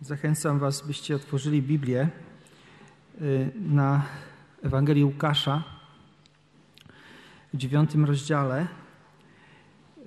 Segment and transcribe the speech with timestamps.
[0.00, 2.08] Zachęcam Was, byście otworzyli Biblię
[3.20, 4.02] y, na
[4.62, 5.64] Ewangelii Łukasza
[7.54, 8.66] w dziewiątym rozdziale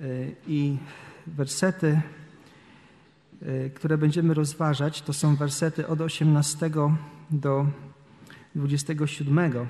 [0.02, 0.78] y, i
[1.28, 2.02] wersety,
[3.42, 6.70] y, które będziemy rozważać, to są wersety od 18
[7.30, 7.68] do
[8.56, 9.68] 27.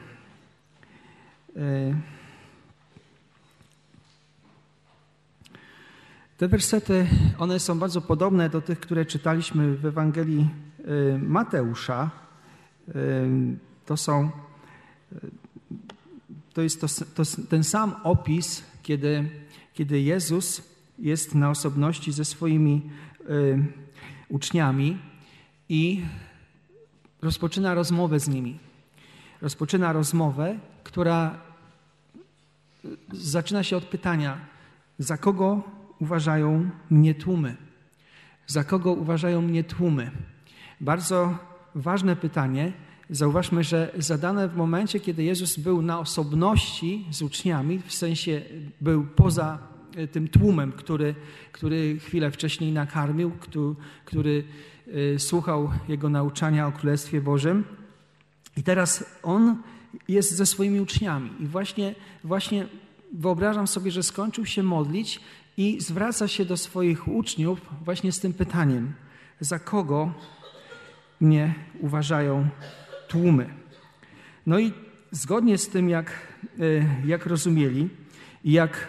[6.38, 7.08] Te wersety,
[7.40, 10.50] one są bardzo podobne do tych, które czytaliśmy w Ewangelii
[10.80, 12.10] y, Mateusza.
[12.90, 12.94] Y,
[13.86, 14.30] to są,
[15.14, 15.20] y,
[16.54, 19.30] to jest to, to, ten sam opis, kiedy,
[19.74, 20.62] kiedy Jezus
[21.00, 22.90] jest na osobności ze swoimi
[24.30, 24.98] uczniami
[25.70, 26.06] i
[27.22, 28.60] rozpoczyna rozmowę z nimi.
[29.42, 31.40] Rozpoczyna rozmowę, która
[33.14, 34.38] zaczyna się od pytania,
[35.00, 37.56] za kogo uważają mnie tłumy?
[38.48, 40.12] Za kogo uważają mnie tłumy?
[40.82, 41.38] Bardzo
[41.76, 42.74] ważne pytanie.
[43.10, 48.42] Zauważmy, że zadane w momencie, kiedy Jezus był na osobności z uczniami, w sensie
[48.82, 49.60] był poza
[49.96, 51.16] e, tym tłumem, który,
[51.52, 54.44] który chwilę wcześniej nakarmił, który, który
[55.18, 57.64] słuchał jego nauczania o Królestwie Bożym.
[58.58, 59.64] I teraz on
[60.08, 61.30] jest ze swoimi uczniami.
[61.40, 62.68] I właśnie, właśnie
[63.14, 65.20] wyobrażam sobie, że skończył się modlić
[65.58, 68.94] i zwraca się do swoich uczniów właśnie z tym pytaniem:
[69.40, 70.14] za kogo
[71.22, 72.50] mnie uważają
[73.08, 73.50] tłumy?
[74.46, 74.74] No i
[75.12, 76.12] zgodnie z tym, jak,
[76.60, 77.90] e, jak rozumieli
[78.44, 78.88] i jak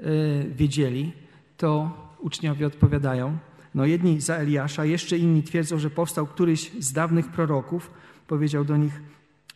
[0.00, 0.04] e,
[0.44, 1.12] wiedzieli,
[1.56, 3.38] to uczniowie odpowiadają.
[3.74, 7.90] No jedni za Eliasza, jeszcze inni twierdzą, że powstał któryś z dawnych proroków.
[8.26, 9.00] Powiedział do nich,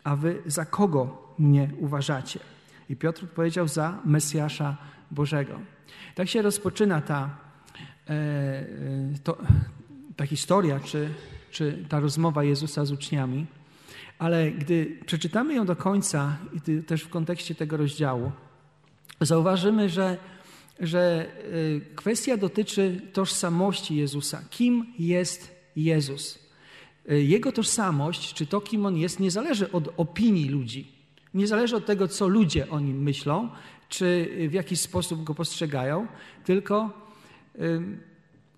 [0.04, 2.40] a wy za kogo mnie uważacie?
[2.90, 4.76] I Piotr odpowiedział za Mesjasza
[5.10, 5.60] Bożego.
[6.14, 7.38] Tak się rozpoczyna ta,
[8.08, 8.66] e, e,
[9.24, 9.38] to,
[10.16, 11.10] ta historia, czy,
[11.50, 13.46] czy ta rozmowa Jezusa z uczniami,
[14.18, 18.32] ale gdy przeczytamy ją do końca, i też w kontekście tego rozdziału,
[19.20, 20.18] zauważymy, że,
[20.80, 24.42] że e, kwestia dotyczy tożsamości Jezusa.
[24.50, 26.46] Kim jest Jezus?
[27.08, 30.95] Jego tożsamość, czy to, kim on jest, nie zależy od opinii ludzi.
[31.36, 33.48] Nie zależy od tego, co ludzie o nim myślą,
[33.88, 36.06] czy w jakiś sposób go postrzegają,
[36.44, 36.90] tylko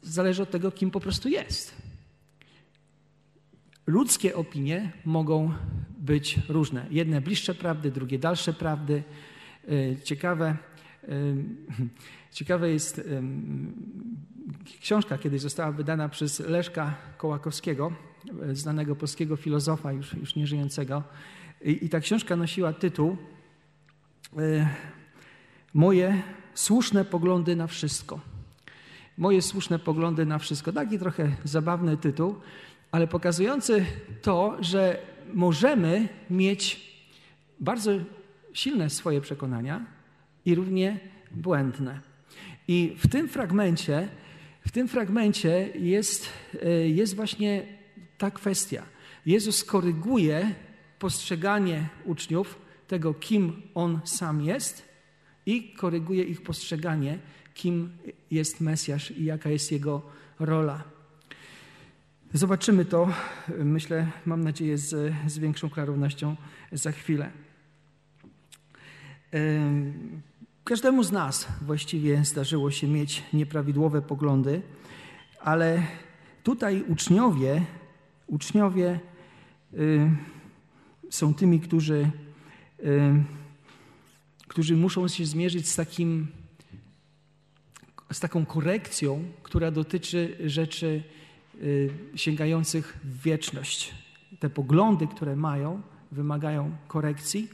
[0.02, 1.76] zależy od tego, kim po prostu jest.
[3.86, 5.52] Ludzkie opinie mogą
[5.98, 6.86] być różne.
[6.90, 9.02] Jedne bliższe prawdy, drugie dalsze prawdy.
[9.68, 10.56] Y, ciekawe,
[12.32, 13.00] ciekawe jest
[14.80, 17.92] książka kiedyś została wydana przez Leszka Kołakowskiego,
[18.52, 21.02] znanego polskiego filozofa, już, już nieżyjącego.
[21.64, 23.16] I, I ta książka nosiła tytuł
[24.38, 24.66] y,
[25.74, 26.22] moje
[26.54, 28.20] słuszne poglądy na wszystko.
[29.18, 30.72] Moje słuszne poglądy na wszystko.
[30.72, 32.34] Taki trochę zabawny tytuł,
[32.92, 33.86] ale pokazujący
[34.22, 34.98] to, że
[35.34, 36.88] możemy mieć
[37.60, 37.92] bardzo
[38.52, 39.86] silne swoje przekonania
[40.44, 42.00] i równie błędne.
[42.68, 44.08] I w tym fragmencie,
[44.66, 46.28] w tym fragmencie jest,
[46.62, 47.62] e, jest właśnie
[48.18, 48.82] ta kwestia.
[49.26, 50.54] Jezus koryguje
[50.98, 54.88] postrzeganie uczniów tego, kim On sam jest
[55.46, 57.18] i koryguje ich postrzeganie,
[57.54, 57.92] kim
[58.30, 60.02] jest Mesjasz i jaka jest jego
[60.38, 60.84] rola.
[62.34, 63.08] Zobaczymy to,
[63.58, 66.36] myślę, mam nadzieję, z, z większą klarownością
[66.72, 67.30] za chwilę.
[70.64, 74.62] Każdemu z nas właściwie zdarzyło się mieć nieprawidłowe poglądy,
[75.40, 75.82] ale
[76.42, 77.62] tutaj uczniowie,
[78.26, 79.00] uczniowie
[79.74, 80.10] y,
[81.10, 82.10] są tymi, którzy
[84.48, 86.26] którzy muszą się zmierzyć z, takim,
[88.12, 91.02] z taką korekcją, która dotyczy rzeczy
[91.62, 93.94] y, sięgających w wieczność.
[94.40, 95.82] Te poglądy, które mają,
[96.12, 97.48] wymagają korekcji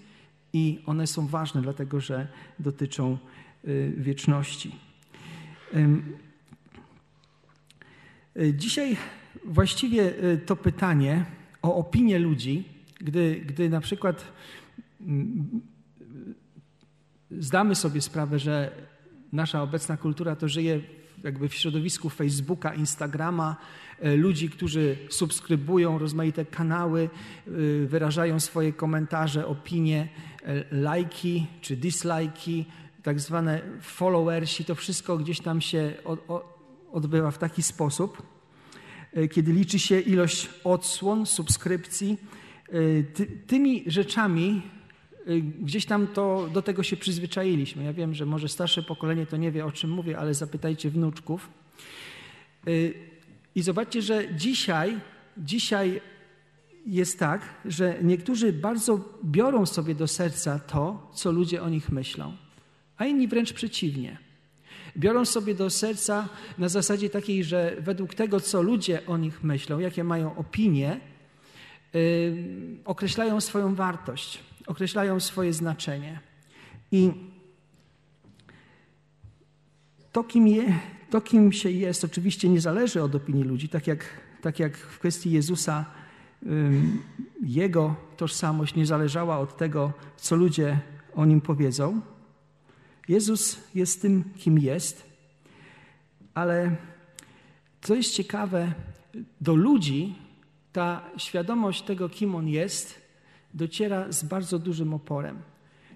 [0.53, 2.29] i one są ważne, dlatego że
[2.59, 3.19] dotyczą
[3.65, 4.75] y, wieczności.
[8.37, 8.97] Y, dzisiaj
[9.45, 10.13] właściwie
[10.47, 11.25] to pytanie
[11.63, 12.74] o opinię ludzi,
[13.05, 14.25] gdy, gdy na przykład
[17.31, 18.71] zdamy sobie sprawę, że
[19.33, 20.81] nasza obecna kultura to żyje
[21.25, 23.57] jakby w środowisku Facebooka, Instagrama,
[24.01, 27.11] e, ludzi, którzy subskrybują rozmaite kanały,
[27.47, 27.51] e,
[27.87, 30.09] wyrażają swoje komentarze, opinie,
[30.43, 32.65] e, lajki czy dislajki,
[33.03, 35.93] tak zwane followersi, to wszystko gdzieś tam się
[36.93, 38.23] odbywa w taki sposób,
[39.31, 42.19] kiedy liczy się ilość odsłon, subskrypcji.
[43.47, 44.63] Tymi rzeczami
[45.29, 47.85] Y, gdzieś tam to, do tego się przyzwyczailiśmy.
[47.85, 51.49] Ja wiem, że może starsze pokolenie to nie wie, o czym mówię, ale zapytajcie wnuczków.
[52.69, 52.95] Y,
[53.55, 55.01] I zobaczcie, że dzisiaj,
[55.37, 56.01] dzisiaj
[56.87, 62.37] jest tak, że niektórzy bardzo biorą sobie do serca to, co ludzie o nich myślą,
[62.97, 64.19] a inni wręcz przeciwnie.
[64.97, 66.29] Biorą sobie do serca
[66.59, 71.01] na zasadzie takiej, że według tego, co ludzie o nich myślą, jakie mają opinie,
[72.85, 76.21] określają swoją wartość, określają swoje znaczenie.
[76.93, 77.11] I
[80.13, 80.79] to kim, je,
[81.11, 84.05] to, kim się jest, oczywiście nie zależy od opinii ludzi, tak jak,
[84.43, 85.85] tak jak w kwestii Jezusa.
[87.43, 90.79] Jego tożsamość nie zależała od tego, co ludzie
[91.15, 92.01] o nim powiedzą.
[93.09, 95.07] Jezus jest tym, kim jest,
[96.35, 96.77] ale
[97.81, 98.73] co jest ciekawe,
[99.41, 100.15] do ludzi
[100.75, 103.01] ta świadomość tego, kim on jest,
[103.55, 105.39] dociera z bardzo dużym oporem.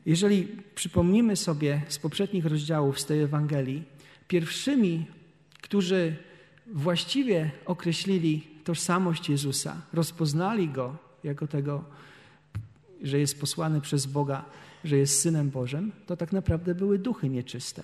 [0.07, 3.83] Jeżeli przypomnimy sobie z poprzednich rozdziałów z tej Ewangelii,
[4.29, 5.07] pierwszymi,
[5.63, 6.17] którzy
[6.67, 11.85] właściwie określili tożsamość Jezusa, rozpoznali go jako tego,
[13.03, 14.45] że jest posłany przez Boga,
[14.85, 17.83] że jest synem Bożym, to tak naprawdę były duchy nieczyste.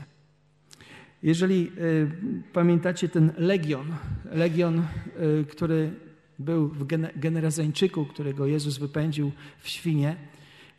[1.22, 2.10] Jeżeli y,
[2.52, 3.86] pamiętacie ten legion,
[4.24, 4.78] legion,
[5.40, 6.04] y, który
[6.38, 6.86] był w
[7.16, 10.16] Generazańczyku, którego Jezus wypędził w świnie,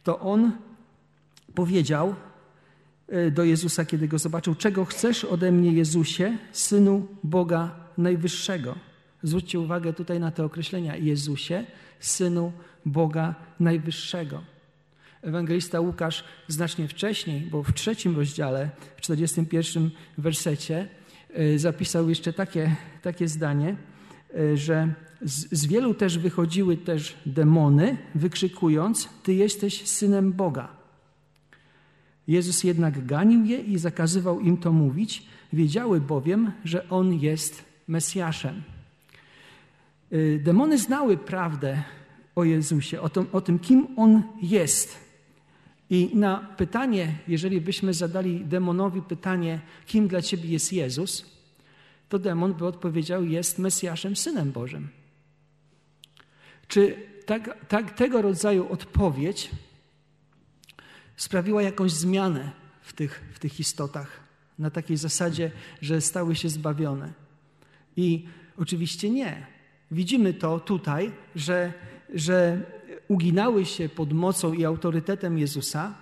[0.04, 0.52] to on
[1.56, 2.16] powiedział
[3.13, 8.75] y, do Jezusa, kiedy go zobaczył: Czego chcesz ode mnie, Jezusie, synu Boga Najwyższego?
[9.24, 11.66] Zwróćcie uwagę tutaj na te określenia: Jezusie,
[12.00, 12.51] synu
[12.86, 14.42] Boga Najwyższego.
[15.22, 20.88] Ewangelista Łukasz znacznie wcześniej, bo w trzecim rozdziale, w 41 wersecie,
[21.40, 23.75] y, zapisał jeszcze takie, takie zdanie,
[24.54, 30.68] że z, z wielu też wychodziły też demony, wykrzykując: Ty jesteś synem Boga.
[32.27, 38.63] Jezus jednak ganił je i zakazywał im to mówić, wiedziały bowiem, że On jest Mesjaszem.
[40.13, 41.83] Y, demony znały prawdę
[42.36, 45.06] o Jezusie, o tym, o tym kim On jest.
[45.89, 51.25] I na pytanie, jeżeli byśmy zadali demonowi pytanie, kim dla ciebie jest Jezus,
[52.10, 54.90] to demon by odpowiedział, jest Mesjaszem, Synem Bożym.
[56.68, 59.52] Czy tak, tak, tego rodzaju odpowiedź
[61.16, 64.19] sprawiła jakąś zmianę w tych, w tych istotach,
[64.60, 67.13] na takiej zasadzie, że stały się zbawione?
[67.98, 68.28] I
[68.58, 69.48] oczywiście nie.
[69.92, 71.74] Widzimy to tutaj, że,
[72.13, 72.62] że
[73.08, 75.94] uginały się pod mocą i autorytetem Jezusa,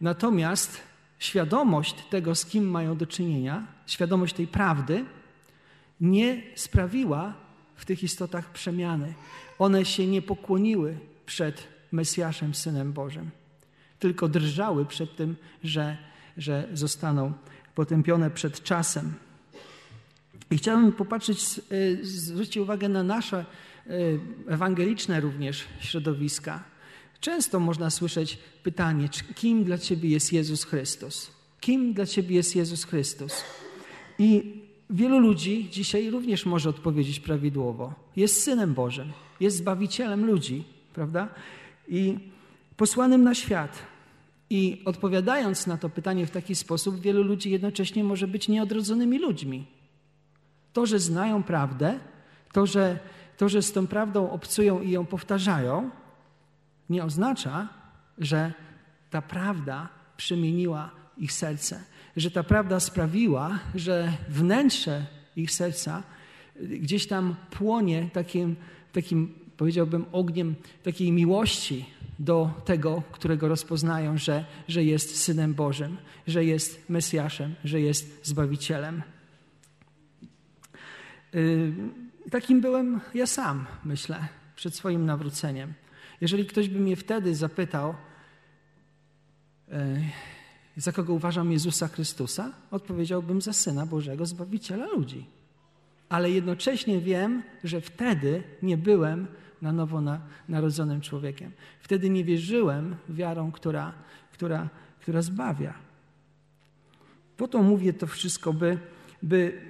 [0.00, 0.80] natomiast
[1.18, 5.04] świadomość tego, z kim mają do czynienia, świadomość tej prawdy,
[6.00, 7.34] nie sprawiła
[7.76, 9.14] w tych istotach przemiany.
[9.58, 13.30] One się nie pokłoniły przed Mesjaszem, Synem Bożym,
[13.98, 15.96] tylko drżały przed tym, że,
[16.36, 17.32] że zostaną
[17.74, 19.14] potępione przed czasem.
[20.50, 23.44] I chciałbym popatrzeć, y, zwrócić uwagę na nasze
[23.86, 26.64] y, ewangeliczne również środowiska.
[27.20, 31.30] Często można słyszeć pytanie, kim dla Ciebie jest Jezus Chrystus?
[31.60, 33.44] Kim dla Ciebie jest Jezus Chrystus?
[34.18, 34.60] I
[34.90, 37.94] wielu ludzi dzisiaj również może odpowiedzieć prawidłowo.
[38.16, 40.64] Jest Synem Bożym, jest Zbawicielem ludzi,
[40.94, 41.28] prawda?
[41.88, 42.18] I
[42.76, 43.78] posłanym na świat.
[44.50, 49.66] I odpowiadając na to pytanie w taki sposób, wielu ludzi jednocześnie może być nieodrodzonymi ludźmi.
[50.72, 51.98] To, że znają prawdę,
[52.52, 52.98] to że,
[53.36, 55.90] to, że z tą prawdą obcują i ją powtarzają,
[56.90, 57.68] nie oznacza,
[58.18, 58.52] że
[59.10, 61.84] ta prawda przemieniła ich serce,
[62.20, 65.06] że ta prawda sprawiła, że wnętrze
[65.36, 66.02] ich serca
[66.60, 68.56] gdzieś tam płonie takim,
[68.92, 71.84] takim powiedziałbym, ogniem takiej miłości
[72.18, 75.96] do tego, którego rozpoznają, że, że jest Synem Bożym,
[76.26, 79.02] że jest Mesjaszem, że jest Zbawicielem.
[81.34, 81.72] Y,
[82.30, 85.74] takim byłem ja sam, myślę, przed swoim nawróceniem.
[86.20, 87.94] Jeżeli ktoś by mnie wtedy zapytał,
[89.68, 89.74] y,
[90.78, 95.26] za kogo uważam Jezusa Chrystusa, odpowiedziałbym za Syna Bożego, Zbawiciela ludzi.
[96.08, 99.26] Ale jednocześnie wiem, że wtedy nie byłem
[99.62, 100.02] na nowo
[100.48, 101.52] narodzonym człowiekiem.
[101.80, 103.92] Wtedy nie wierzyłem wiarą, która,
[104.32, 104.68] która,
[105.00, 105.74] która zbawia.
[107.36, 108.78] Po to mówię to wszystko, by,
[109.22, 109.60] by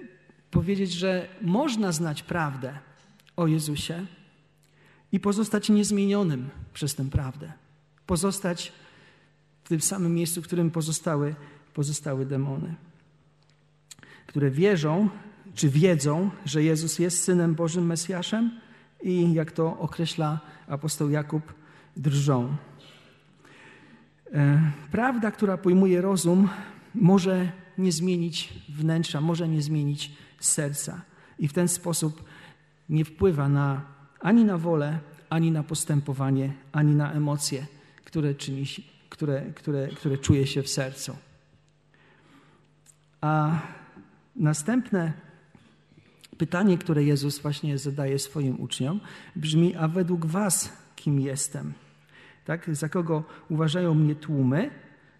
[0.50, 2.78] powiedzieć, że można znać prawdę
[3.36, 4.06] o Jezusie
[5.12, 7.52] i pozostać niezmienionym przez tę prawdę.
[8.06, 8.72] Pozostać
[9.68, 11.34] w tym samym miejscu, w którym pozostały,
[11.74, 12.74] pozostały demony,
[14.26, 15.08] które wierzą,
[15.54, 18.60] czy wiedzą, że Jezus jest Synem Bożym Mesjaszem
[19.02, 21.54] i, jak to określa apostoł Jakub,
[21.96, 22.56] drżą.
[24.32, 26.48] E, prawda, która pojmuje rozum,
[26.94, 31.02] może nie zmienić wnętrza, może nie zmienić serca.
[31.38, 32.24] I w ten sposób
[32.88, 33.82] nie wpływa na,
[34.20, 34.98] ani na wolę,
[35.30, 37.66] ani na postępowanie, ani na emocje,
[38.04, 38.64] które, czyni,
[39.18, 41.16] które, które, które czuje się w sercu.
[43.20, 43.60] A
[44.36, 45.12] następne
[46.38, 49.00] pytanie, które Jezus właśnie zadaje swoim uczniom,
[49.36, 51.72] brzmi: A według Was kim jestem?
[52.44, 52.76] Tak?
[52.76, 54.70] Za kogo uważają mnie tłumy?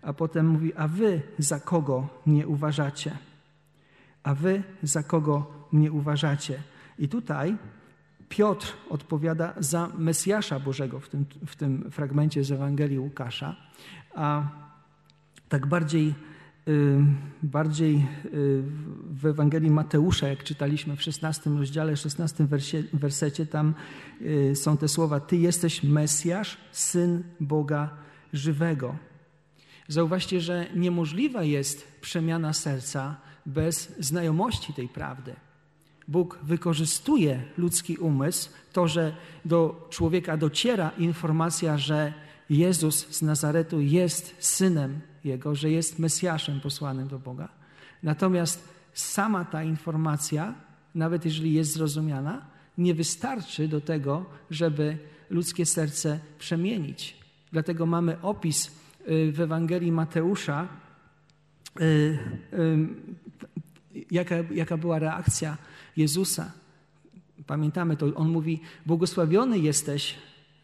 [0.03, 3.19] A potem mówi: A Wy za kogo mnie uważacie?
[4.23, 6.63] A Wy za kogo mnie uważacie?
[6.99, 7.57] I tutaj
[8.29, 13.57] Piotr odpowiada za Mesjasza Bożego w tym, w tym fragmencie z Ewangelii Łukasza,
[14.15, 14.49] a
[15.49, 16.15] tak bardziej,
[16.69, 16.99] y,
[17.43, 18.63] bardziej y,
[19.11, 23.75] w Ewangelii Mateusza, jak czytaliśmy w 16 rozdziale, 16 wersie, wersecie, tam
[24.21, 27.91] y, są te słowa: Ty jesteś Mesjasz, syn Boga
[28.33, 28.97] żywego.
[29.89, 33.17] Zauważcie, że niemożliwa jest przemiana serca
[33.47, 35.35] bez znajomości tej prawdy.
[36.09, 42.13] Bóg wykorzystuje ludzki umysł, to, że do człowieka dociera informacja, że
[42.51, 47.49] Jezus z Nazaretu jest synem Jego, że jest Mesjaszem posłanym do Boga.
[48.03, 50.55] Natomiast sama ta informacja,
[50.95, 52.47] nawet jeżeli jest zrozumiana,
[52.79, 54.99] nie wystarczy do tego, żeby
[55.31, 57.17] ludzkie serce przemienić.
[57.53, 60.69] Dlatego mamy opis y, w Ewangelii Mateusza,
[61.81, 62.19] y,
[64.11, 65.57] jaka, jaka była reakcja
[65.97, 66.53] Jezusa.
[67.47, 70.15] Pamiętamy to, on mówi: Błogosławiony jesteś,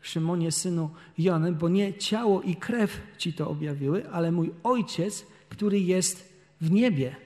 [0.04, 5.80] Szymonie, synu Jony, bo nie ciało i krew ci to objawiły, ale mój ojciec, który
[5.80, 7.16] jest w niebie.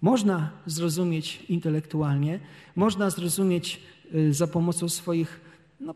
[0.00, 2.40] Można zrozumieć intelektualnie,
[2.76, 3.80] można zrozumieć
[4.14, 5.40] y, za pomocą swoich
[5.80, 5.94] no,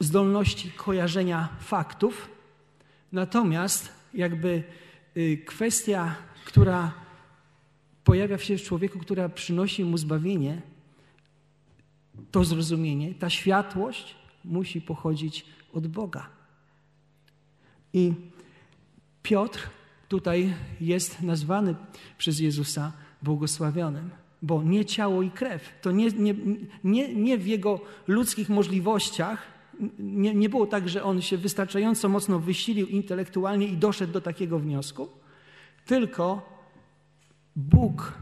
[0.00, 2.28] zdolności kojarzenia faktów,
[3.12, 4.62] natomiast jakby
[5.16, 6.92] y, kwestia, która
[8.06, 10.62] pojawia się w człowieku, która przynosi mu zbawienie,
[12.30, 16.28] to zrozumienie, ta światłość musi pochodzić od Boga.
[17.92, 18.12] I
[19.22, 19.68] Piotr
[20.08, 21.74] tutaj jest nazwany
[22.18, 24.10] przez Jezusa błogosławionym,
[24.42, 26.34] bo nie ciało i krew, to nie, nie,
[26.84, 29.42] nie, nie w jego ludzkich możliwościach,
[29.98, 34.58] nie, nie było tak, że on się wystarczająco mocno wysilił intelektualnie i doszedł do takiego
[34.58, 35.08] wniosku,
[35.86, 36.55] tylko
[37.56, 38.18] Bóg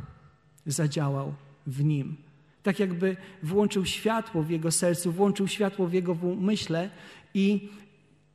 [0.67, 1.35] zadziałał
[1.67, 2.17] w nim.
[2.63, 6.91] Tak jakby włączył światło w jego sercu, włączył światło w jego umyśle
[7.35, 7.69] i,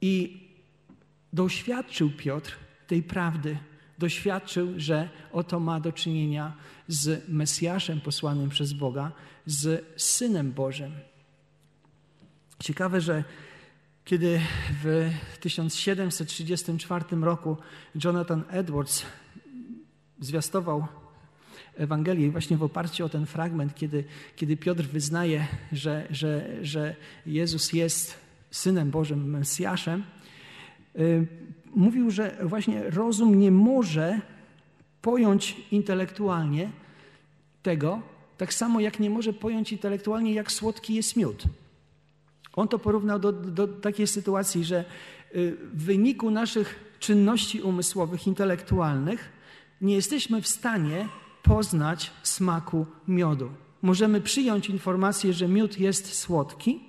[0.01, 0.43] i
[1.33, 3.57] doświadczył Piotr tej prawdy.
[3.97, 6.55] Doświadczył, że oto ma do czynienia
[6.87, 9.11] z Mesjaszem posłanym przez Boga,
[9.45, 10.91] z Synem Bożym.
[12.59, 13.23] Ciekawe, że
[14.05, 14.41] kiedy
[14.83, 17.57] w 1734 roku
[18.03, 19.05] Jonathan Edwards
[20.19, 20.87] zwiastował
[21.77, 24.03] Ewangelię właśnie w oparciu o ten fragment, kiedy,
[24.35, 26.95] kiedy Piotr wyznaje, że, że, że
[27.25, 28.17] Jezus jest
[28.51, 30.03] Synem Bożym, Mesjaszem,
[30.99, 31.27] y,
[31.75, 34.21] mówił, że właśnie rozum nie może
[35.01, 36.69] pojąć intelektualnie
[37.63, 38.01] tego,
[38.37, 41.43] tak samo jak nie może pojąć intelektualnie, jak słodki jest miód.
[42.53, 44.85] On to porównał do, do takiej sytuacji, że
[45.35, 49.38] y, w wyniku naszych czynności umysłowych, intelektualnych,
[49.81, 51.07] nie jesteśmy w stanie
[51.43, 53.51] poznać smaku miodu.
[53.81, 56.79] Możemy przyjąć informację, że miód jest słodki,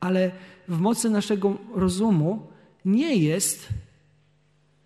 [0.00, 0.30] ale
[0.68, 2.46] w mocy naszego rozumu
[2.84, 3.68] nie jest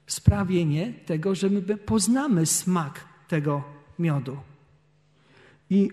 [0.06, 3.64] sprawienie tego, że my poznamy smak tego
[3.98, 4.36] miodu.
[5.70, 5.90] I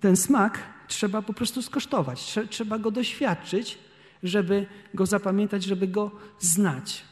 [0.00, 3.78] ten smak trzeba po prostu skosztować, trzeba go doświadczyć,
[4.22, 7.04] żeby go zapamiętać, żeby go znać.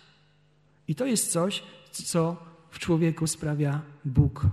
[0.89, 4.47] I to jest coś, co w człowieku sprawia Bóg.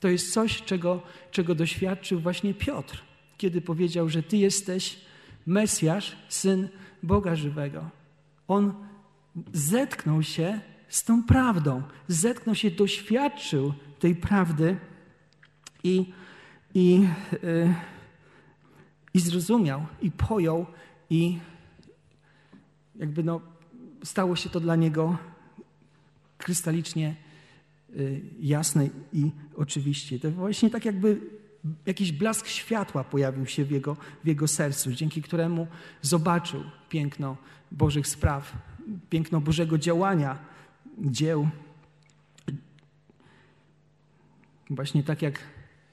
[0.00, 3.02] To jest coś, czego, czego doświadczył właśnie Piotr,
[3.36, 5.00] kiedy powiedział, że Ty jesteś
[5.46, 6.68] Mesjasz, syn
[7.02, 7.90] Boga żywego.
[8.48, 8.74] On
[9.52, 14.76] zetknął się z tą prawdą, zetknął się, doświadczył tej prawdy
[15.84, 16.12] i,
[16.74, 17.08] i,
[17.42, 17.74] yy,
[19.14, 20.66] i zrozumiał, i pojął,
[21.10, 21.38] i
[22.96, 23.40] jakby no,
[24.04, 25.18] stało się to dla niego
[26.38, 27.25] krystalicznie
[28.40, 30.18] jasne i oczywiście.
[30.20, 31.20] To właśnie tak jakby
[31.86, 35.66] jakiś blask światła pojawił się w jego, w jego sercu, dzięki któremu
[36.02, 37.36] zobaczył piękno
[37.72, 38.56] Bożych spraw,
[39.10, 40.38] piękno Bożego działania,
[40.98, 41.48] dzieł.
[44.70, 45.38] Właśnie tak jak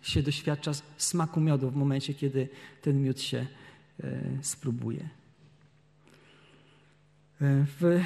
[0.01, 2.49] się doświadcza smaku miodu w momencie, kiedy
[2.81, 3.47] ten miód się
[4.03, 5.09] e, spróbuje.
[7.41, 8.01] E, w,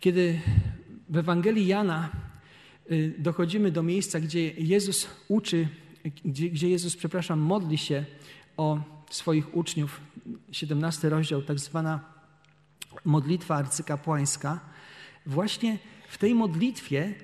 [0.00, 0.40] kiedy
[1.08, 2.10] w Ewangelii Jana
[2.90, 5.68] y, dochodzimy do miejsca, gdzie Jezus uczy
[6.24, 8.04] gdzie, gdzie Jezus, przepraszam, modli się
[8.56, 10.00] o swoich uczniów,
[10.52, 12.00] 17 rozdział, tak zwana
[13.04, 14.60] modlitwa arcykapłańska,
[15.26, 17.14] właśnie w tej modlitwie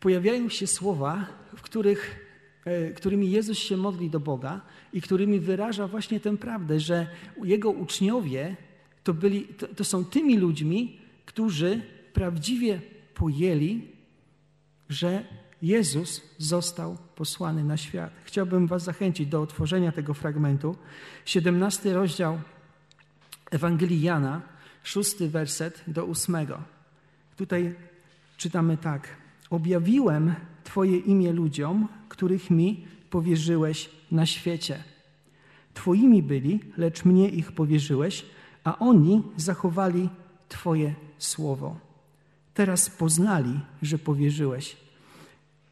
[0.00, 1.26] pojawiają się słowa,
[1.56, 2.26] w których,
[2.64, 4.60] e, którymi Jezus się modli do Boga
[4.92, 7.06] i którymi wyraża właśnie tę prawdę, że
[7.44, 8.56] Jego uczniowie
[9.04, 12.80] to, byli, to, to są tymi ludźmi, którzy prawdziwie
[13.16, 13.88] pojęli,
[14.88, 15.24] że
[15.62, 18.12] Jezus został posłany na świat.
[18.24, 20.76] Chciałbym Was zachęcić do otworzenia tego fragmentu.
[21.24, 22.40] 17 rozdział
[23.50, 24.42] Ewangelii Jana,
[24.82, 26.62] szósty werset do ósmego.
[27.36, 27.74] Tutaj
[28.36, 29.08] czytamy tak.
[29.50, 34.84] Objawiłem Twoje imię ludziom, których mi powierzyłeś na świecie.
[35.74, 38.26] Twoimi byli, lecz mnie ich powierzyłeś,
[38.64, 40.08] a oni zachowali
[40.48, 41.85] Twoje słowo.
[42.56, 44.76] Teraz poznali, że powierzyłeś.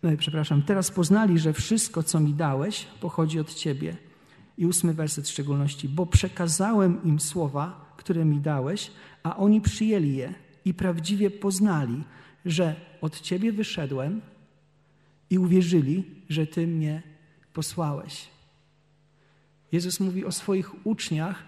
[0.02, 3.96] E, przepraszam, teraz poznali, że wszystko, co mi dałeś, pochodzi od Ciebie.
[4.58, 8.90] I ósmy werset w szczególności, bo przekazałem im słowa, które mi dałeś,
[9.22, 12.04] a oni przyjęli je i prawdziwie poznali,
[12.44, 14.20] że od Ciebie wyszedłem
[15.30, 17.02] i uwierzyli, że Ty mnie
[17.52, 18.28] posłałeś.
[19.72, 21.44] Jezus mówi o swoich uczniach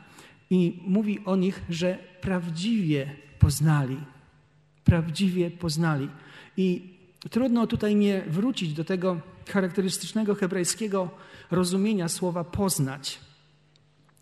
[0.51, 4.16] i mówi o nich, że prawdziwie poznali.
[4.87, 6.09] Prawdziwie poznali.
[6.57, 6.97] I
[7.31, 11.11] trudno tutaj nie wrócić do tego charakterystycznego hebrajskiego
[11.51, 13.21] rozumienia słowa poznać,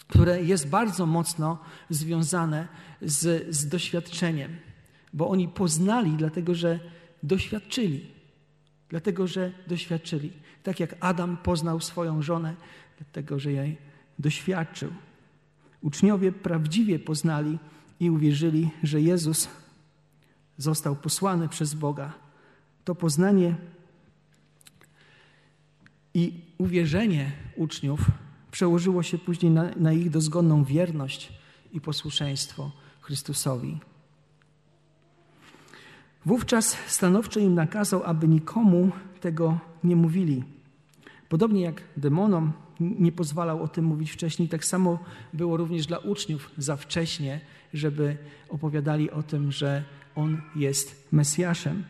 [0.09, 1.59] które jest bardzo mocno
[1.90, 2.68] związane
[3.02, 4.56] z, z doświadczeniem,
[5.12, 6.80] bo oni poznali, dlatego że
[7.23, 8.06] doświadczyli.
[8.88, 10.33] Dlatego, że doświadczyli.
[10.62, 12.54] Tak jak Adam poznał swoją żonę,
[12.99, 13.76] dlatego, że jej
[14.18, 14.90] doświadczył.
[15.83, 17.59] Uczniowie prawdziwie poznali
[18.00, 19.49] i uwierzyli, że Jezus
[20.58, 22.12] został posłany przez Boga.
[22.84, 23.54] To poznanie
[26.14, 28.00] i uwierzenie uczniów
[28.50, 31.32] przełożyło się później na, na ich dozgonną wierność
[31.73, 33.80] i posłuszeństwo Chrystusowi.
[36.26, 38.90] Wówczas stanowczo im nakazał, aby nikomu
[39.21, 40.45] tego nie mówili.
[41.28, 44.99] Podobnie jak demonom nie pozwalał o tym mówić wcześniej, tak samo
[45.32, 47.40] było również dla uczniów za wcześnie,
[47.75, 48.17] żeby
[48.49, 49.84] opowiadali o tym, że
[50.16, 51.84] on jest Mesjaszem.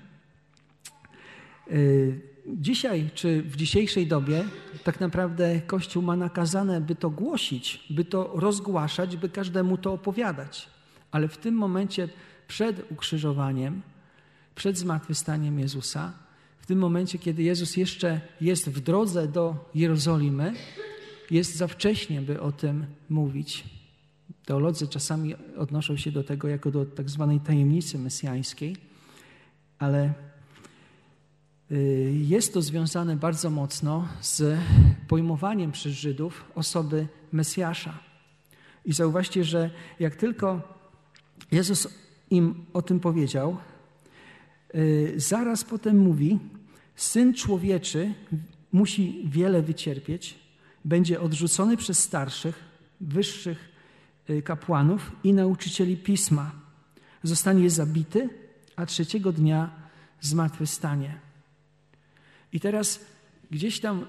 [1.70, 4.44] Y, dzisiaj, czy w dzisiejszej dobie,
[4.84, 10.68] tak naprawdę Kościół ma nakazane, by to głosić, by to rozgłaszać, by każdemu to opowiadać.
[11.10, 12.08] Ale w tym momencie
[12.48, 13.82] przed ukrzyżowaniem,
[14.54, 16.12] przed zmartwychwstaniem Jezusa,
[16.58, 20.54] w tym momencie, kiedy Jezus jeszcze jest w drodze do Jerozolimy,
[21.30, 23.64] jest za wcześnie, by o tym mówić.
[24.44, 28.76] Teolodzy czasami odnoszą się do tego jako do tak zwanej tajemnicy mesjańskiej,
[29.78, 30.12] ale
[31.72, 34.58] y, jest to związane bardzo mocno z
[35.08, 37.98] pojmowaniem przez Żydów osoby Mesjasza.
[38.84, 40.60] I zauważcie, że jak tylko
[41.52, 41.88] Jezus
[42.30, 43.56] im o tym powiedział,
[44.74, 46.38] y, zaraz potem mówi:
[46.96, 48.14] Syn człowieczy
[48.72, 50.38] musi wiele wycierpieć,
[50.84, 52.64] będzie odrzucony przez starszych,
[53.00, 53.73] wyższych
[54.44, 56.52] kapłanów i nauczycieli pisma.
[57.22, 58.28] Zostanie zabity,
[58.76, 59.70] a trzeciego dnia
[60.20, 61.18] zmartwychwstanie.
[62.52, 63.00] I teraz
[63.50, 64.06] gdzieś tam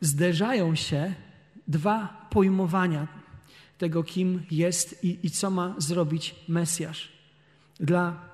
[0.00, 1.14] zderzają się
[1.68, 3.08] dwa pojmowania
[3.78, 7.12] tego, kim jest i, i co ma zrobić Mesjasz.
[7.80, 8.30] Dla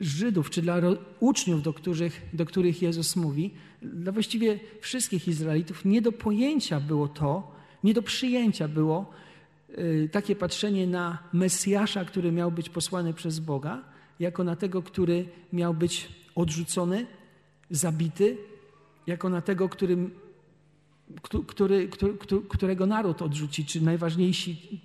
[0.00, 0.76] Żydów, czy dla
[1.20, 7.08] uczniów, do których, do których Jezus mówi, dla właściwie wszystkich Izraelitów, nie do pojęcia było
[7.08, 7.54] to,
[7.84, 9.23] nie do przyjęcia było y,
[10.12, 13.82] takie patrzenie na Mesjasza, który miał być posłany przez Boga,
[14.20, 17.06] jako na tego, który miał być odrzucony,
[17.70, 18.36] zabity,
[19.06, 20.10] jako na tego, którym,
[21.46, 22.14] który, który,
[22.48, 24.80] którego naród odrzuci, czy najważniejsi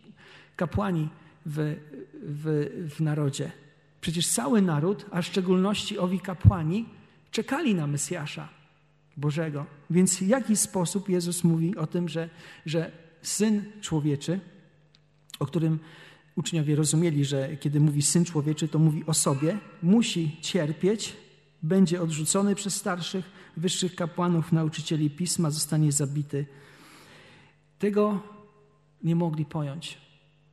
[0.55, 1.09] kapłani
[1.45, 1.75] w,
[2.23, 3.51] w, w narodzie.
[4.01, 6.85] Przecież cały naród, a w szczególności owi kapłani,
[7.31, 8.49] czekali na Mesjasza
[9.17, 9.65] Bożego.
[9.89, 12.29] Więc w jaki sposób Jezus mówi o tym, że,
[12.65, 14.39] że Syn Człowieczy,
[15.39, 15.79] o którym
[16.35, 21.15] uczniowie rozumieli, że kiedy mówi Syn Człowieczy, to mówi o sobie, musi cierpieć,
[21.63, 23.25] będzie odrzucony przez starszych,
[23.57, 26.45] wyższych kapłanów, nauczycieli Pisma, zostanie zabity.
[27.79, 28.23] Tego
[29.03, 29.97] nie mogli pojąć,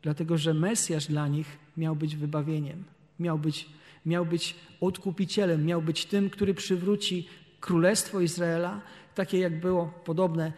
[0.03, 1.47] dlatego że Mesjasz dla nich
[1.77, 2.85] miał być wybawieniem
[3.21, 3.69] miał być,
[4.07, 7.29] miał być odkupicielem, miał być tym, który przywróci
[7.61, 8.81] królestwo Izraela,
[9.15, 10.53] takie jak było podobne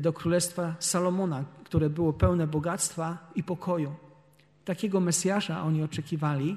[0.00, 3.94] do królestwa Salomona, które było pełne bogactwa i pokoju.
[4.64, 6.56] Takiego Mesjasza oni oczekiwali,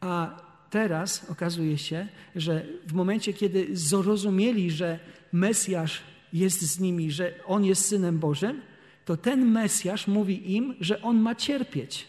[0.00, 4.98] a teraz okazuje się, że w momencie, kiedy zrozumieli, że
[5.32, 8.60] Mesjasz jest z nimi, że On jest Synem Bożym,
[9.04, 12.08] to ten Mesjasz mówi im, że On ma cierpieć,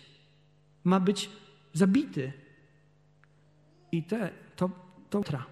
[0.84, 1.30] ma być
[1.74, 2.34] zabity.
[3.92, 4.70] I te, to,
[5.10, 5.46] to tra.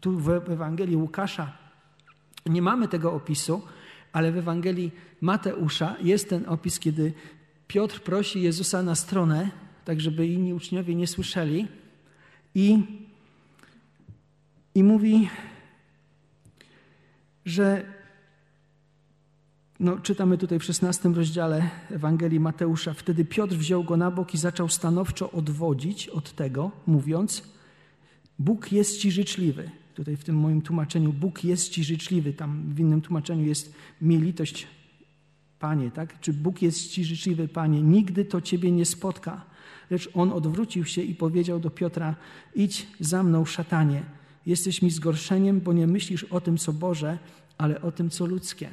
[0.00, 1.52] Tu w Ewangelii Łukasza
[2.46, 3.62] nie mamy tego opisu,
[4.12, 7.12] ale w Ewangelii Mateusza jest ten opis, kiedy
[7.66, 9.50] Piotr prosi Jezusa na stronę,
[9.84, 11.68] tak żeby inni uczniowie nie słyszeli,
[12.54, 12.78] i,
[14.74, 15.28] i mówi,
[17.44, 17.84] że
[19.80, 22.94] no, czytamy tutaj w 16 rozdziale Ewangelii Mateusza.
[22.94, 27.52] Wtedy Piotr wziął go na bok i zaczął stanowczo odwodzić od tego, mówiąc:
[28.38, 29.70] Bóg jest ci życzliwy.
[29.94, 32.32] Tutaj w tym moim tłumaczeniu Bóg jest ci życzliwy.
[32.32, 34.66] Tam w innym tłumaczeniu jest mi litość,
[35.62, 36.20] Panie, tak?
[36.20, 37.82] Czy Bóg jest ci życzliwy, Panie?
[37.82, 39.44] Nigdy to ciebie nie spotka.
[39.90, 42.16] Lecz on odwrócił się i powiedział do Piotra:
[42.54, 44.02] Idź za mną, szatanie.
[44.46, 47.18] Jesteś mi zgorszeniem, bo nie myślisz o tym, co Boże,
[47.58, 48.68] ale o tym, co ludzkie.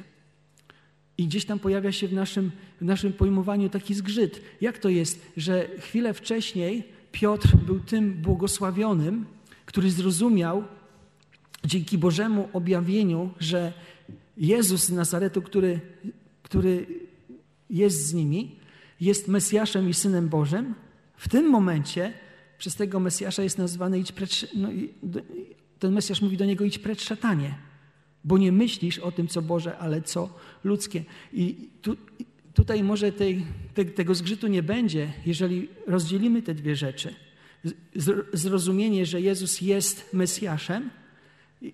[1.18, 2.50] I gdzieś tam pojawia się w naszym,
[2.80, 4.42] w naszym pojmowaniu taki zgrzyt.
[4.60, 9.26] Jak to jest, że chwilę wcześniej Piotr był tym błogosławionym,
[9.66, 10.64] który zrozumiał
[11.64, 13.72] dzięki Bożemu objawieniu, że
[14.36, 15.80] Jezus z Nazaretu, który,
[16.50, 16.86] który
[17.70, 18.56] jest z nimi,
[19.00, 20.74] jest Mesjaszem i Synem Bożym,
[21.16, 22.12] w tym momencie
[22.58, 24.68] przez tego Mesjasza jest nazwany idź precz, no,
[25.78, 27.54] ten Mesjasz mówi do niego idź precz szatanie,
[28.24, 30.28] bo nie myślisz o tym, co Boże, ale co
[30.64, 31.04] ludzkie.
[31.32, 31.96] I tu,
[32.54, 37.14] tutaj może tej, te, tego zgrzytu nie będzie, jeżeli rozdzielimy te dwie rzeczy.
[38.32, 40.90] Zrozumienie, że Jezus jest Mesjaszem,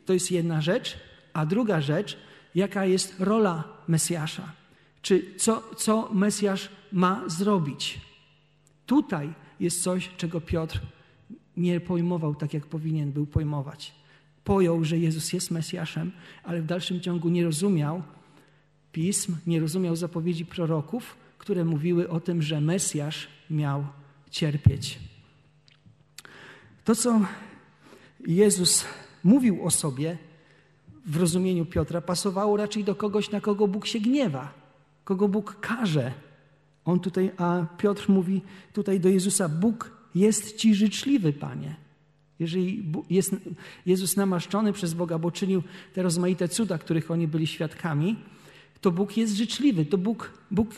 [0.04, 0.96] to jest jedna rzecz,
[1.32, 2.16] a druga rzecz,
[2.54, 4.65] jaka jest rola Mesjasza.
[5.06, 8.00] Czy co, co Mesjasz ma zrobić?
[8.86, 10.80] Tutaj jest coś, czego Piotr
[11.56, 13.94] nie pojmował tak, jak powinien był pojmować.
[14.44, 18.02] Pojął, że Jezus jest Mesjaszem, ale w dalszym ciągu nie rozumiał
[18.92, 23.86] pism, nie rozumiał zapowiedzi proroków, które mówiły o tym, że Mesjasz miał
[24.30, 24.98] cierpieć.
[26.84, 27.20] To, co
[28.26, 28.84] Jezus
[29.24, 30.18] mówił o sobie
[31.04, 34.65] w rozumieniu Piotra, pasowało raczej do kogoś, na kogo Bóg się gniewa,
[35.06, 36.12] kogo Bóg karze.
[36.84, 38.42] On tutaj, a Piotr mówi
[38.72, 41.76] tutaj do Jezusa: Bóg jest ci życzliwy, panie.
[42.38, 43.36] Jeżeli jest
[43.86, 45.62] Jezus namaszczony przez Boga, bo czynił
[45.94, 48.16] te rozmaite cuda, których oni byli świadkami,
[48.80, 50.74] to Bóg jest życzliwy, to Bóg, Bóg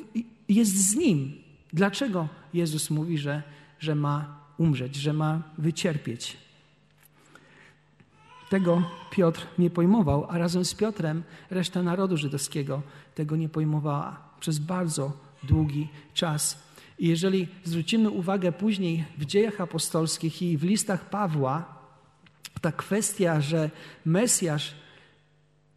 [0.48, 1.32] jest z nim.
[1.72, 3.42] Dlaczego Jezus mówi, że,
[3.78, 6.36] że ma umrzeć, że ma wycierpieć?
[8.50, 12.82] Tego Piotr nie pojmował, a razem z Piotrem reszta narodu żydowskiego
[13.14, 16.62] tego nie pojmowała przez bardzo długi czas.
[16.98, 21.78] I jeżeli zwrócimy uwagę później w dziejach apostolskich i w listach Pawła,
[22.60, 23.70] ta kwestia, że
[24.04, 24.74] Mesjasz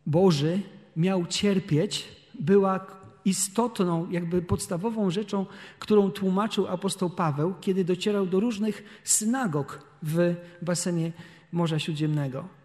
[0.05, 0.60] Boży
[0.95, 2.07] miał cierpieć,
[2.39, 2.79] była
[3.25, 5.45] istotną, jakby podstawową rzeczą,
[5.79, 11.12] którą tłumaczył apostoł Paweł, kiedy docierał do różnych synagog w basenie
[11.51, 12.61] Morza Śródziemnego.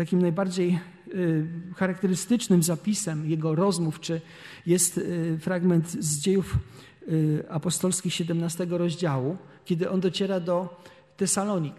[0.00, 0.78] Takim najbardziej
[1.14, 4.20] y, charakterystycznym zapisem jego rozmów, czy
[4.66, 6.58] jest y, fragment z dziejów
[7.08, 10.82] y, apostolskich 17 rozdziału, kiedy on dociera do
[11.16, 11.74] Tesalonik.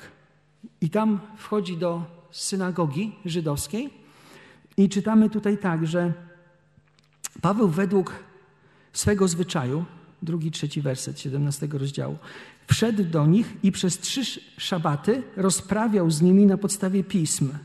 [0.82, 3.90] I tam wchodzi do synagogi żydowskiej.
[4.78, 6.14] I czytamy tutaj tak, że
[7.42, 8.24] Paweł według
[8.94, 9.86] swego zwyczaju,
[10.22, 12.18] drugi, trzeci werset 17 rozdziału,
[12.68, 14.22] wszedł do nich i przez trzy
[14.58, 17.54] szabaty rozprawiał z nimi na podstawie pism–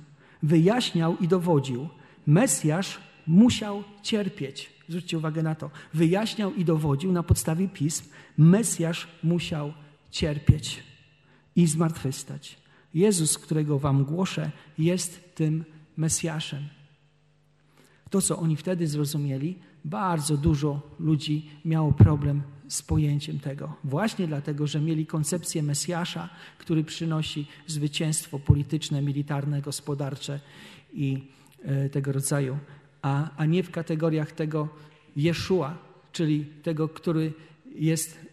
[0.46, 1.88] wyjaśniał i dowodził.
[2.26, 4.70] Mesjasz musiał cierpieć.
[4.88, 5.70] Zwróćcie uwagę na to.
[5.94, 8.04] Wyjaśniał i dowodził na podstawie pism.
[8.38, 9.72] Mesjasz musiał
[10.10, 10.82] cierpieć
[11.56, 12.58] i zmartwychwstać.
[12.94, 15.64] Jezus, którego wam głoszę, jest tym
[15.96, 16.62] Mesjaszem.
[18.10, 23.76] To, co oni wtedy zrozumieli, bardzo dużo ludzi miało problem z pojęciem tego.
[23.84, 30.40] Właśnie dlatego, że mieli koncepcję Mesjasza, który przynosi zwycięstwo polityczne, militarne, gospodarcze
[30.92, 31.22] i
[31.62, 32.58] e, tego rodzaju,
[33.02, 34.68] a, a nie w kategoriach tego
[35.16, 35.78] Jeszua,
[36.12, 37.32] czyli tego, który
[37.74, 38.26] jest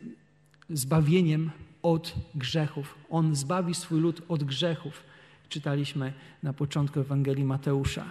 [0.70, 1.52] zbawieniem
[1.84, 2.96] od grzechów.
[3.10, 5.04] On zbawi swój lud od grzechów.
[5.50, 8.06] Czytaliśmy na początku Ewangelii Mateusza.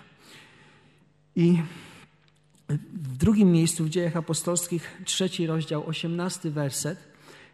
[1.36, 1.58] I
[2.92, 6.98] w drugim miejscu w Dziejach Apostolskich, trzeci rozdział, osiemnasty werset,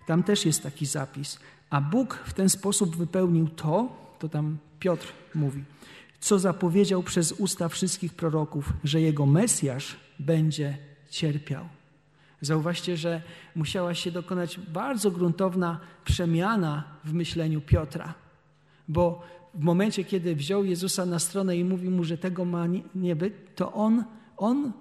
[0.07, 1.39] tam też jest taki zapis.
[1.71, 5.65] A Bóg w ten sposób wypełnił to, to tam Piotr mówi,
[6.21, 10.79] co zapowiedział przez usta wszystkich proroków, że jego Mesjasz będzie
[11.11, 11.69] cierpiał.
[12.41, 13.23] Zauważcie, że
[13.55, 18.15] musiała się dokonać bardzo gruntowna przemiana w myśleniu Piotra,
[18.89, 19.23] bo
[19.55, 23.35] w momencie, kiedy wziął Jezusa na stronę i mówił mu, że tego ma nie być,
[23.55, 24.05] to on,
[24.37, 24.73] on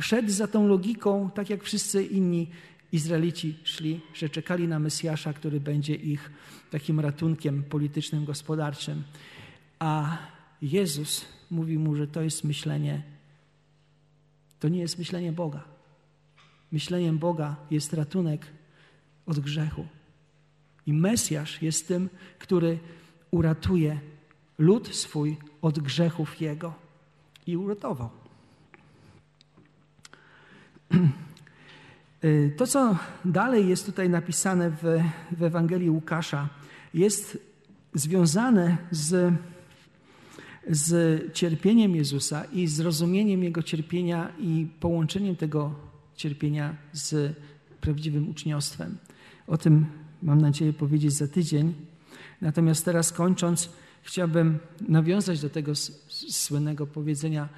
[0.00, 2.50] szedł za tą logiką, tak jak wszyscy inni
[2.92, 6.30] Izraelici szli, że czekali na Mesjasza, który będzie ich
[6.70, 9.02] takim ratunkiem politycznym, gospodarczym.
[9.78, 10.18] A
[10.62, 13.02] Jezus mówił mu, że to jest myślenie,
[14.60, 15.64] to nie jest myślenie Boga.
[16.72, 18.46] Myśleniem Boga jest ratunek
[19.26, 19.86] od grzechu.
[20.86, 22.78] I Mesjasz jest tym, który
[23.30, 24.00] uratuje
[24.58, 26.74] lud swój od grzechów jego.
[27.46, 28.23] I uratował.
[32.56, 34.82] To, co dalej jest tutaj napisane w,
[35.38, 36.48] w Ewangelii Łukasza,
[36.94, 37.38] jest
[37.94, 39.34] związane z,
[40.70, 45.74] z cierpieniem Jezusa i zrozumieniem Jego cierpienia i połączeniem tego
[46.16, 47.36] cierpienia z
[47.80, 48.98] prawdziwym uczniostwem.
[49.46, 49.86] O tym
[50.22, 51.74] mam nadzieję powiedzieć za tydzień.
[52.40, 53.70] Natomiast teraz kończąc,
[54.02, 55.72] chciałbym nawiązać do tego
[56.30, 57.48] słynnego powiedzenia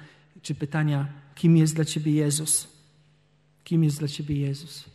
[0.41, 2.76] czy pytania, kim jest dla Ciebie Jezus?
[3.67, 4.85] Kim jest dla Ciebie Jezus?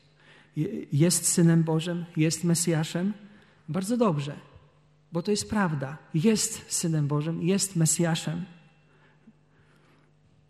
[0.93, 2.05] Jest Synem Bożym?
[2.17, 3.13] Jest Mesjaszem?
[3.69, 4.37] Bardzo dobrze,
[5.13, 5.99] bo to jest prawda.
[6.15, 8.45] Jest Synem Bożym, jest Mesjaszem.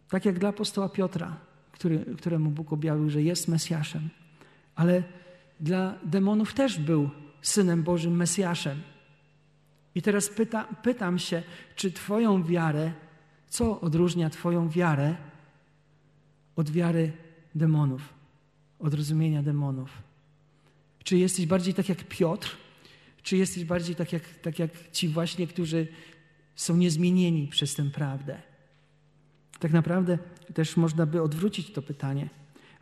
[0.08, 1.36] Tak jak dla apostoła Piotra,
[1.72, 4.08] który, któremu Bóg objawił, że jest Mesjaszem.
[4.74, 5.02] Ale
[5.60, 8.82] dla demonów też był Synem Bożym, Mesjaszem.
[9.94, 11.42] I teraz pyta, pytam się,
[11.76, 12.92] czy Twoją wiarę,
[13.48, 15.16] co odróżnia Twoją wiarę
[16.56, 17.12] od wiary
[17.54, 18.14] demonów,
[18.78, 19.90] od rozumienia demonów?
[21.04, 22.56] Czy jesteś bardziej tak jak Piotr,
[23.22, 25.88] czy jesteś bardziej tak jak, tak jak ci właśnie, którzy
[26.56, 28.42] są niezmienieni przez tę prawdę?
[29.58, 30.18] Tak naprawdę
[30.54, 32.30] też można by odwrócić to pytanie,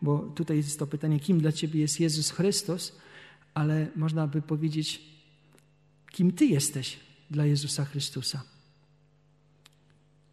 [0.03, 2.97] bo tutaj jest to pytanie, kim dla Ciebie jest Jezus Chrystus,
[3.55, 5.03] ale można by powiedzieć,
[6.11, 8.43] kim Ty jesteś dla Jezusa Chrystusa.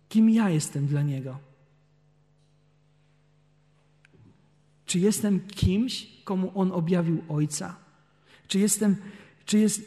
[0.10, 1.40] Kim ja jestem dla Niego?
[4.88, 7.76] Czy jestem kimś, komu On objawił Ojca?
[8.48, 8.96] Czy jestem,
[9.46, 9.82] czy jest,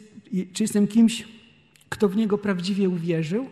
[0.53, 1.27] czy jestem kimś,
[1.89, 3.49] kto w Niego prawdziwie uwierzył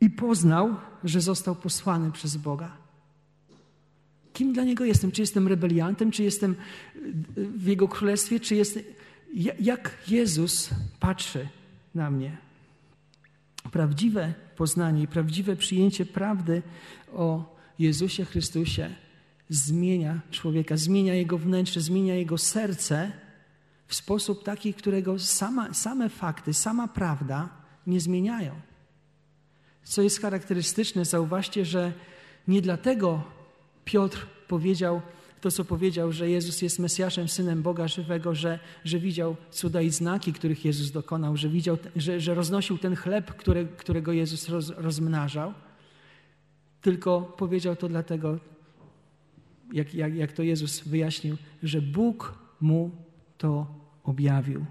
[0.00, 2.76] i poznał, że został posłany przez Boga?
[4.32, 5.12] Kim dla Niego jestem?
[5.12, 6.10] Czy jestem rebeliantem?
[6.10, 6.56] Czy jestem
[7.36, 8.40] w Jego królestwie?
[8.40, 8.78] Czy jest,
[9.60, 11.48] jak Jezus patrzy
[11.94, 12.36] na mnie?
[13.72, 16.62] Prawdziwe poznanie i prawdziwe przyjęcie prawdy
[17.12, 19.03] o Jezusie Chrystusie
[19.54, 23.12] zmienia człowieka, zmienia jego wnętrze, zmienia jego serce
[23.86, 27.48] w sposób taki, którego sama, same fakty, sama prawda
[27.86, 28.54] nie zmieniają.
[29.84, 31.92] Co jest charakterystyczne, zauważcie, że
[32.48, 33.22] nie dlatego
[33.84, 35.02] Piotr powiedział
[35.40, 39.90] to, co powiedział, że Jezus jest Mesjaszem, Synem Boga żywego, że, że widział cuda i
[39.90, 43.34] znaki, których Jezus dokonał, że, widział, że, że roznosił ten chleb,
[43.76, 45.54] którego Jezus roz, rozmnażał.
[46.80, 48.38] Tylko powiedział to dlatego,
[49.72, 52.90] jak, jak, jak to Jezus wyjaśnił, że Bóg mu
[53.38, 53.66] to
[54.04, 54.64] objawił.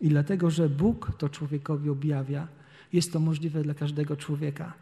[0.00, 2.48] I dlatego, że Bóg to człowiekowi objawia,
[2.92, 4.74] jest to możliwe dla każdego człowieka.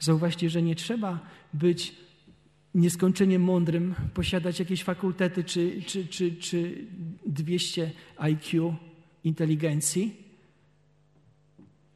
[0.00, 1.20] Zauważcie, że nie trzeba
[1.54, 1.94] być
[2.74, 6.86] nieskończenie mądrym, posiadać jakieś fakultety czy, czy, czy, czy
[7.26, 8.74] 200 IQ
[9.24, 10.16] inteligencji,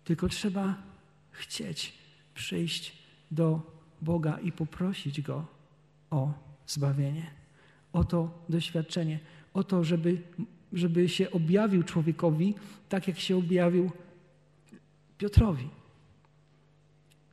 [0.05, 0.83] tylko trzeba
[1.31, 1.93] chcieć
[2.35, 2.93] przyjść
[3.31, 3.61] do
[4.03, 5.60] Boga i poprosić Go
[6.11, 6.33] o
[6.67, 7.31] zbawienie,
[7.93, 9.19] o to doświadczenie,
[9.55, 10.23] o to, żeby,
[10.73, 12.55] żeby się objawił człowiekowi
[12.89, 13.91] tak, jak się objawił
[15.19, 15.69] Piotrowi.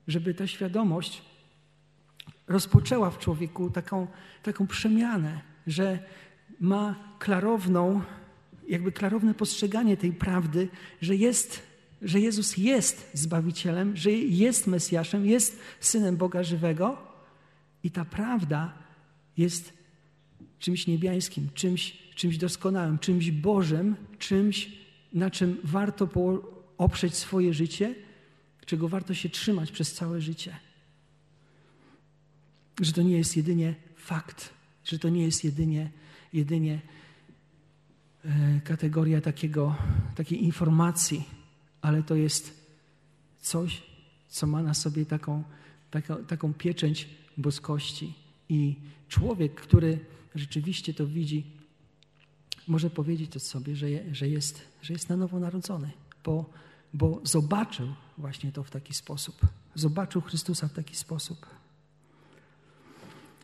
[0.08, 1.22] Żeby ta świadomość
[2.48, 4.08] rozpoczęła w człowieku taką,
[4.44, 6.00] taką przemianę, że
[6.60, 8.02] ma klarowną,
[8.68, 10.70] jakby klarowne postrzeganie tej prawdy,
[11.02, 11.64] że jest,
[12.02, 17.07] że Jezus jest Zbawicielem, że jest Mesjaszem, jest Synem Boga żywego
[17.84, 18.74] i ta prawda
[19.38, 19.74] jest
[20.60, 24.72] czymś niebiańskim, czymś, czymś doskonałym, czymś Bożym, czymś,
[25.14, 26.10] na czym warto
[26.78, 27.96] oprzeć swoje życie,
[28.66, 30.58] czego warto się trzymać przez całe życie.
[32.82, 35.92] Że to nie jest jedynie fakt, że to nie jest jedynie,
[36.34, 36.82] jedynie
[38.26, 39.76] e, kategoria takiego,
[40.16, 41.24] takiej informacji,
[41.82, 42.68] ale to jest
[43.42, 43.84] coś,
[44.28, 45.44] co ma na sobie taką,
[45.92, 48.14] taką, taką pieczęć boskości.
[48.50, 48.76] I
[49.08, 50.00] człowiek, który
[50.36, 51.46] rzeczywiście to widzi,
[52.68, 55.92] może powiedzieć to sobie, że, je, że, jest, że jest na nowo narodzony,
[56.24, 56.50] bo,
[56.94, 59.36] bo zobaczył właśnie to w taki sposób.
[59.76, 61.46] Zobaczył Chrystusa w taki sposób.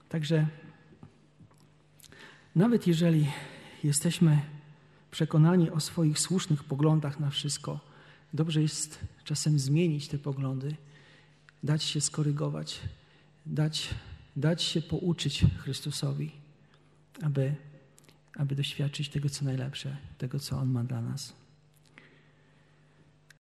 [0.10, 0.48] Także
[2.56, 3.28] nawet jeżeli
[3.84, 4.42] jesteśmy
[5.12, 7.80] przekonani o swoich słusznych poglądach na wszystko,
[8.34, 10.76] dobrze jest czasem zmienić te poglądy,
[11.64, 12.80] dać się skorygować,
[13.46, 13.90] dać,
[14.36, 16.32] dać się pouczyć Chrystusowi,
[17.22, 17.56] aby,
[18.36, 21.43] aby doświadczyć tego, co najlepsze, tego, co On ma dla nas.